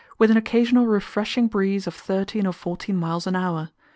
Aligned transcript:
with 0.17 0.31
an 0.31 0.35
occasional 0.37 0.87
refreshing 0.87 1.47
breeze 1.47 1.85
of 1.85 1.93
thirteen 1.93 2.47
or 2.47 2.53
fourteen 2.53 2.95
miles 2.95 3.27
an 3.27 3.35
hour. 3.35 3.69